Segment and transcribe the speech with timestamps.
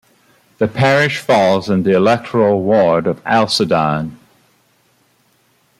[0.57, 4.17] The parish falls in the electoral ward of Alcedon.